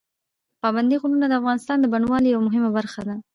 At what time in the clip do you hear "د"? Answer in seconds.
1.27-1.33, 1.79-1.85